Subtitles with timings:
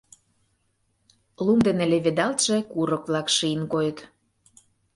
[1.45, 3.99] Лум дене леведалтше курык-влак шийын койыт.